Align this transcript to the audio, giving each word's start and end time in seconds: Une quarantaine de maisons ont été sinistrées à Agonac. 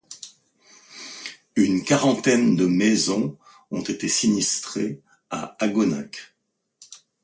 Une 1.55 1.83
quarantaine 1.83 2.55
de 2.55 2.65
maisons 2.65 3.37
ont 3.69 3.81
été 3.81 4.07
sinistrées 4.07 4.99
à 5.29 5.55
Agonac. 5.63 6.33